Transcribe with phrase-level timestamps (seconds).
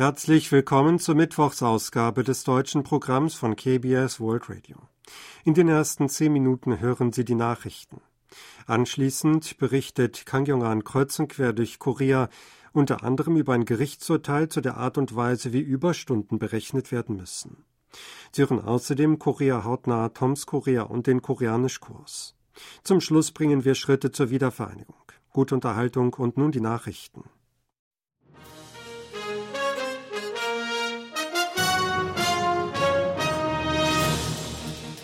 [0.00, 4.78] Herzlich willkommen zur Mittwochsausgabe des deutschen Programms von KBS World Radio.
[5.44, 8.00] In den ersten zehn Minuten hören Sie die Nachrichten.
[8.66, 12.30] Anschließend berichtet Kang Jong-an kreuz und quer durch Korea
[12.72, 17.66] unter anderem über ein Gerichtsurteil zu der Art und Weise, wie Überstunden berechnet werden müssen.
[18.32, 22.36] Sie hören außerdem Korea hautnah Toms Korea und den Koreanischkurs.
[22.84, 24.96] Zum Schluss bringen wir Schritte zur Wiedervereinigung.
[25.28, 27.24] Gute Unterhaltung und nun die Nachrichten.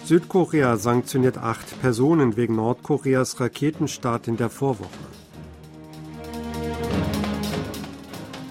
[0.06, 4.88] Südkorea sanktioniert acht Personen wegen Nordkoreas Raketenstart in der Vorwoche.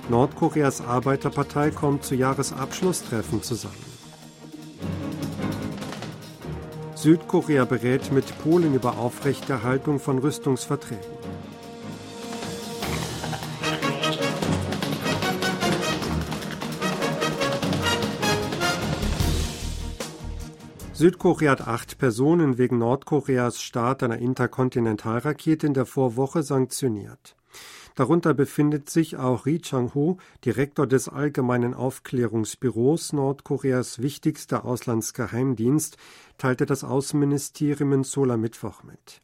[0.10, 3.86] Nordkoreas Arbeiterpartei kommt zu Jahresabschlusstreffen zusammen.
[6.96, 11.06] Südkorea berät mit Polen über Aufrechterhaltung von Rüstungsverträgen.
[20.96, 27.36] Südkorea hat acht Personen wegen Nordkoreas Start einer Interkontinentalrakete in der Vorwoche sanktioniert.
[27.96, 35.98] Darunter befindet sich auch Ri Chang-ho, Direktor des Allgemeinen Aufklärungsbüros Nordkoreas wichtigster Auslandsgeheimdienst,
[36.38, 39.22] teilte das Außenministerium in Seoul am Mittwoch mit.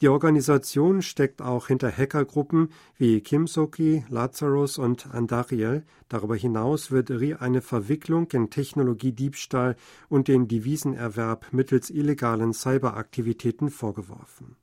[0.00, 5.84] Die Organisation steckt auch hinter Hackergruppen wie Kimsoki, Lazarus und Andariel.
[6.08, 9.76] Darüber hinaus wird RI eine Verwicklung in Technologiediebstahl
[10.08, 14.56] und den Devisenerwerb mittels illegalen Cyberaktivitäten vorgeworfen.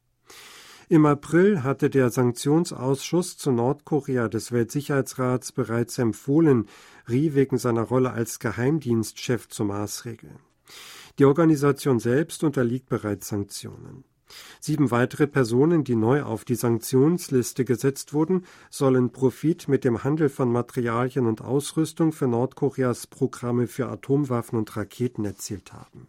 [0.89, 6.67] Im April hatte der Sanktionsausschuss zu Nordkorea des Weltsicherheitsrats bereits empfohlen,
[7.07, 10.39] Ri wegen seiner Rolle als Geheimdienstchef zu maßregeln.
[11.19, 14.03] Die Organisation selbst unterliegt bereits Sanktionen.
[14.59, 20.29] Sieben weitere Personen, die neu auf die Sanktionsliste gesetzt wurden, sollen Profit mit dem Handel
[20.29, 26.07] von Materialien und Ausrüstung für Nordkoreas Programme für Atomwaffen und Raketen erzielt haben.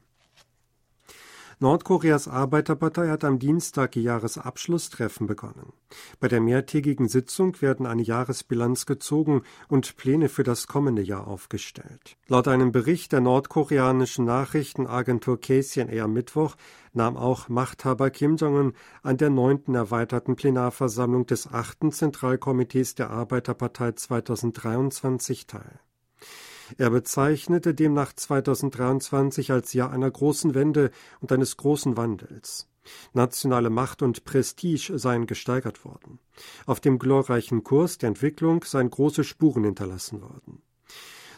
[1.60, 5.72] Nordkoreas Arbeiterpartei hat am Dienstag ihr Jahresabschlusstreffen begonnen.
[6.20, 12.16] Bei der mehrtägigen Sitzung werden eine Jahresbilanz gezogen und Pläne für das kommende Jahr aufgestellt.
[12.28, 16.54] Laut einem Bericht der nordkoreanischen Nachrichtenagentur KCNA am Mittwoch
[16.92, 23.92] nahm auch Machthaber Kim Jong-un an der neunten erweiterten Plenarversammlung des achten Zentralkomitees der Arbeiterpartei
[23.92, 25.80] 2023 teil.
[26.76, 30.90] Er bezeichnete demnach 2023 als Jahr einer großen Wende
[31.20, 32.68] und eines großen Wandels.
[33.12, 36.18] Nationale Macht und Prestige seien gesteigert worden.
[36.66, 40.62] Auf dem glorreichen Kurs der Entwicklung seien große Spuren hinterlassen worden.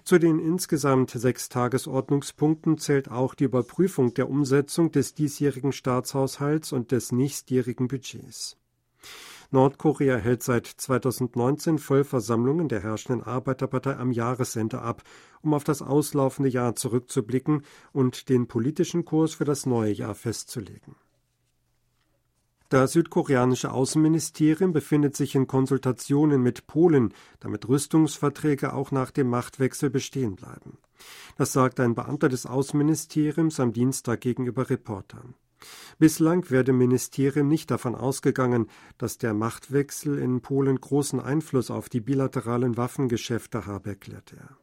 [0.05, 6.91] Zu den insgesamt sechs Tagesordnungspunkten zählt auch die Überprüfung der Umsetzung des diesjährigen Staatshaushalts und
[6.91, 8.57] des nächstjährigen Budgets.
[9.53, 15.03] Nordkorea hält seit 2019 Vollversammlungen der herrschenden Arbeiterpartei am Jahresende ab,
[15.43, 17.63] um auf das auslaufende Jahr zurückzublicken
[17.93, 20.95] und den politischen Kurs für das neue Jahr festzulegen.
[22.69, 29.91] Das südkoreanische Außenministerium befindet sich in Konsultationen mit Polen, damit Rüstungsverträge auch nach dem Machtwechsel
[29.91, 30.79] bestehen bleiben.
[31.37, 35.35] Das sagt ein Beamter des Außenministeriums am Dienstag gegenüber Reportern.
[35.99, 38.67] Bislang werde Ministerium nicht davon ausgegangen,
[38.99, 44.57] dass der Machtwechsel in Polen großen Einfluss auf die bilateralen Waffengeschäfte habe, erklärte er.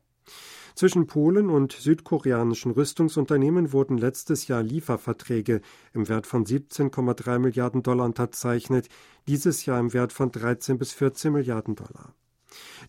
[0.78, 5.62] Zwischen Polen und südkoreanischen Rüstungsunternehmen wurden letztes Jahr Lieferverträge
[5.94, 8.88] im Wert von 17,3 Milliarden Dollar unterzeichnet,
[9.28, 12.14] dieses Jahr im Wert von 13 bis 14 Milliarden Dollar.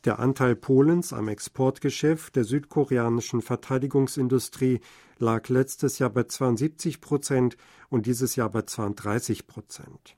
[0.04, 4.80] Der Anteil Polens am Exportgeschäft der südkoreanischen Verteidigungsindustrie
[5.18, 7.56] lag letztes Jahr bei 72 Prozent
[7.88, 10.16] und dieses Jahr bei 32 Prozent.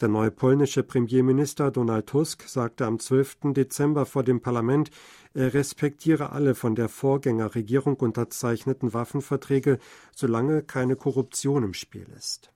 [0.00, 3.52] Der neue polnische Premierminister Donald Tusk sagte am 12.
[3.52, 4.90] Dezember vor dem Parlament,
[5.34, 9.78] er respektiere alle von der Vorgängerregierung unterzeichneten Waffenverträge,
[10.14, 12.52] solange keine Korruption im Spiel ist.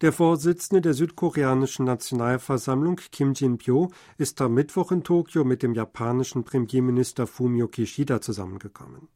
[0.00, 6.44] Der Vorsitzende der südkoreanischen Nationalversammlung Kim Jin-pyo ist am Mittwoch in Tokio mit dem japanischen
[6.44, 9.08] Premierminister Fumio Kishida zusammengekommen.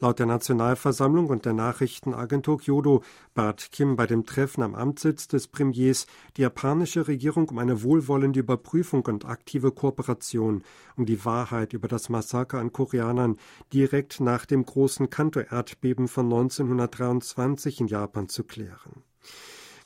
[0.00, 3.02] Laut der Nationalversammlung und der Nachrichtenagentur Kyodo
[3.32, 8.40] bat Kim bei dem Treffen am Amtssitz des Premiers die japanische Regierung um eine wohlwollende
[8.40, 10.62] Überprüfung und aktive Kooperation,
[10.98, 13.38] um die Wahrheit über das Massaker an Koreanern
[13.72, 19.04] direkt nach dem großen Kanto-Erdbeben von 1923 in Japan zu klären.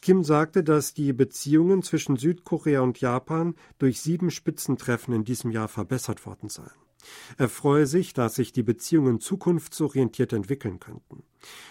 [0.02, 5.68] Kim sagte, dass die Beziehungen zwischen Südkorea und Japan durch sieben Spitzentreffen in diesem Jahr
[5.68, 6.72] verbessert worden seien.
[7.38, 11.22] Er freue sich, dass sich die Beziehungen zukunftsorientiert entwickeln könnten.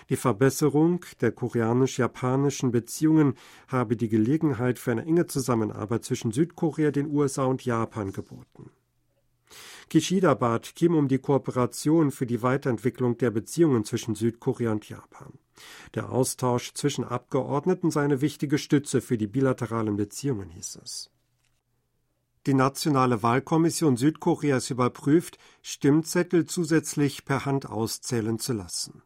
[0.10, 3.36] Die Verbesserung der koreanisch-japanischen Beziehungen
[3.68, 8.72] habe die Gelegenheit für eine enge Zusammenarbeit zwischen Südkorea, den USA und Japan geboten.
[9.92, 15.34] Kishida bat Kim um die Kooperation für die Weiterentwicklung der Beziehungen zwischen Südkorea und Japan.
[15.96, 21.12] Der Austausch zwischen Abgeordneten sei eine wichtige Stütze für die bilateralen Beziehungen, hieß es.
[22.46, 29.04] Die Nationale Wahlkommission Südkoreas überprüft, Stimmzettel zusätzlich per Hand auszählen zu lassen.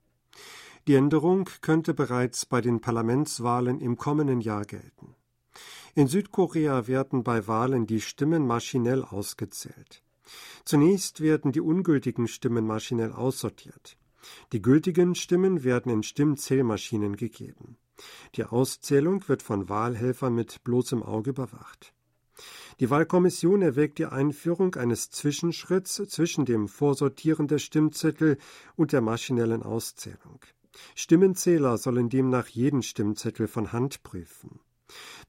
[0.86, 5.16] Die Änderung könnte bereits bei den Parlamentswahlen im kommenden Jahr gelten.
[5.96, 10.05] In Südkorea werden bei Wahlen die Stimmen maschinell ausgezählt.
[10.64, 13.98] Zunächst werden die ungültigen Stimmen maschinell aussortiert.
[14.52, 17.78] Die gültigen Stimmen werden in Stimmzählmaschinen gegeben.
[18.36, 21.94] Die Auszählung wird von Wahlhelfern mit bloßem Auge überwacht.
[22.82, 28.38] Die Wahlkommission erwägt die Einführung eines Zwischenschritts zwischen dem Vorsortieren der Stimmzettel
[28.76, 30.42] und der maschinellen Auszählung.
[30.96, 34.60] Stimmenzähler sollen demnach jeden Stimmzettel von Hand prüfen.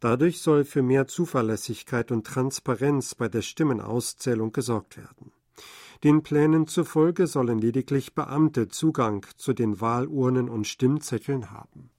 [0.00, 5.32] Dadurch soll für mehr Zuverlässigkeit und Transparenz bei der Stimmenauszählung gesorgt werden.
[6.04, 11.90] Den Plänen zufolge sollen lediglich Beamte Zugang zu den Wahlurnen und Stimmzetteln haben.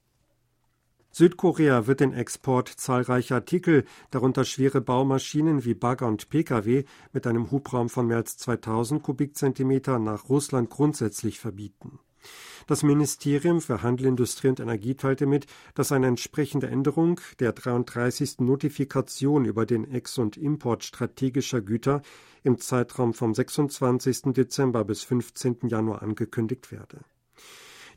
[1.11, 7.49] Südkorea wird den Export zahlreicher Artikel, darunter schwere Baumaschinen wie Bagger und Pkw mit einem
[7.49, 11.97] Hubraum von mehr als 2000 Kubikzentimeter nach Russland grundsätzlich verbieten.
[12.67, 18.39] Das Ministerium für Handel, Industrie und Energie teilte mit, dass eine entsprechende Änderung der 33.
[18.39, 22.01] Notifikation über den Ex- und Import strategischer Güter
[22.43, 24.33] im Zeitraum vom 26.
[24.33, 25.59] Dezember bis 15.
[25.69, 26.99] Januar angekündigt werde.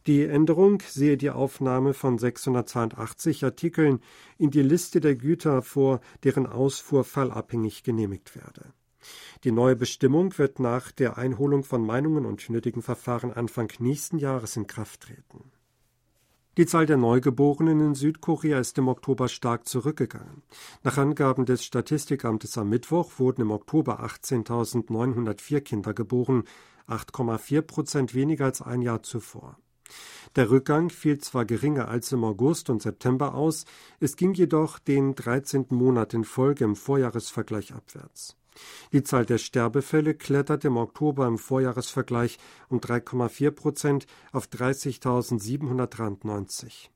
[0.07, 3.99] Die Änderung sehe die Aufnahme von 682 Artikeln
[4.39, 8.73] in die Liste der Güter vor, deren Ausfuhr fallabhängig genehmigt werde.
[9.44, 14.56] Die neue Bestimmung wird nach der Einholung von Meinungen und nötigen Verfahren Anfang nächsten Jahres
[14.56, 15.50] in Kraft treten.
[16.56, 20.43] Die Zahl der Neugeborenen in Südkorea ist im Oktober stark zurückgegangen.
[20.82, 26.44] Nach Angaben des Statistikamtes am Mittwoch wurden im Oktober 18.904 Kinder geboren,
[26.88, 29.58] 8,4 Prozent weniger als ein Jahr zuvor.
[30.37, 33.64] Der Rückgang fiel zwar geringer als im August und September aus,
[33.99, 35.67] es ging jedoch den 13.
[35.70, 38.37] Monat in Folge im Vorjahresvergleich abwärts.
[38.93, 46.91] Die Zahl der Sterbefälle klettert im Oktober im Vorjahresvergleich um 3,4 Prozent auf 30.793.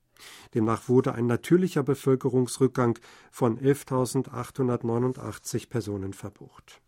[0.54, 2.98] Demnach wurde ein natürlicher Bevölkerungsrückgang
[3.30, 6.80] von 11.889 Personen verbucht.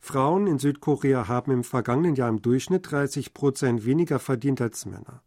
[0.00, 5.22] Frauen in Südkorea haben im vergangenen Jahr im Durchschnitt 30 Prozent weniger verdient als Männer.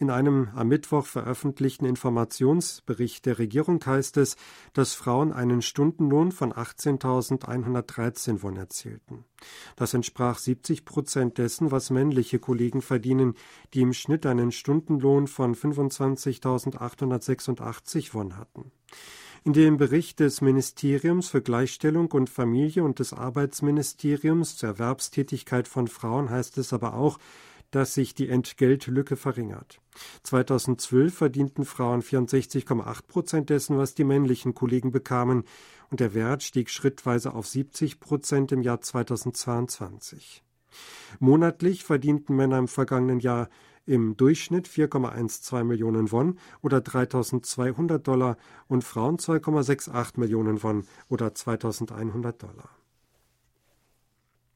[0.00, 4.36] In einem am Mittwoch veröffentlichten Informationsbericht der Regierung heißt es,
[4.72, 9.26] dass Frauen einen Stundenlohn von 18.113 Won erzielten.
[9.76, 13.34] Das entsprach 70 Prozent dessen, was männliche Kollegen verdienen,
[13.74, 18.72] die im Schnitt einen Stundenlohn von 25.886 Won hatten.
[19.44, 25.88] In dem Bericht des Ministeriums für Gleichstellung und Familie und des Arbeitsministeriums zur Erwerbstätigkeit von
[25.88, 27.18] Frauen heißt es aber auch,
[27.70, 29.80] dass sich die Entgeltlücke verringert.
[30.22, 35.44] 2012 verdienten Frauen 64,8 Prozent dessen, was die männlichen Kollegen bekamen,
[35.90, 40.42] und der Wert stieg schrittweise auf 70 Prozent im Jahr 2022.
[41.18, 43.48] Monatlich verdienten Männer im vergangenen Jahr
[43.86, 48.36] im Durchschnitt 4,12 Millionen Won oder 3.200 Dollar
[48.68, 52.79] und Frauen 2,68 Millionen Won oder 2.100 Dollar.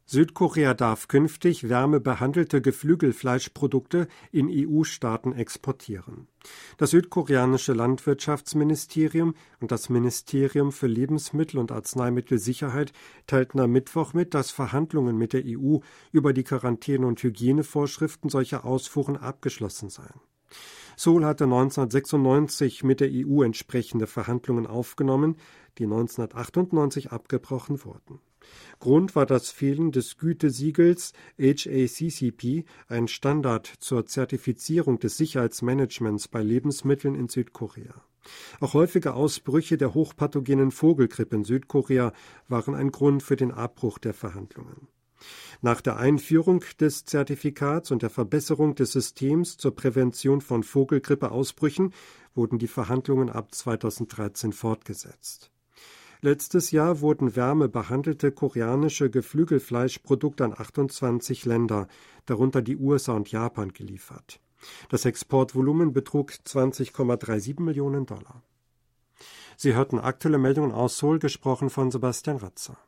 [0.07, 6.29] Südkorea darf künftig wärmebehandelte Geflügelfleischprodukte in EU-Staaten exportieren.
[6.77, 12.93] Das südkoreanische Landwirtschaftsministerium und das Ministerium für Lebensmittel und Arzneimittelsicherheit
[13.27, 15.79] teilten am Mittwoch mit, dass Verhandlungen mit der EU
[16.13, 20.21] über die Quarantäne- und Hygienevorschriften solcher Ausfuhren abgeschlossen seien.
[20.97, 25.37] Seoul hatte 1996 mit der EU entsprechende Verhandlungen aufgenommen,
[25.79, 28.21] die 1998 abgebrochen wurden.
[28.79, 37.15] Grund war das Fehlen des Gütesiegels HACCP, ein Standard zur Zertifizierung des Sicherheitsmanagements bei Lebensmitteln
[37.15, 38.05] in Südkorea.
[38.61, 42.13] Auch häufige Ausbrüche der hochpathogenen Vogelgrippe in Südkorea
[42.49, 44.89] waren ein Grund für den Abbruch der Verhandlungen.
[45.63, 51.95] Nach der Einführung des Zertifikats und der Verbesserung des Systems zur Prävention von Vogelgrippeausbrüchen
[52.35, 55.54] wurden die Verhandlungen ab 2013 fortgesetzt.
[56.25, 61.87] Letztes Jahr wurden wärmebehandelte koreanische Geflügelfleischprodukte an 28 Länder,
[62.25, 64.41] darunter die USA und Japan, geliefert.
[64.89, 68.43] Das Exportvolumen betrug 20,37 Millionen Dollar.
[69.59, 72.79] Sie hörten aktuelle Meldungen aus Seoul, gesprochen von Sebastian Ratzer.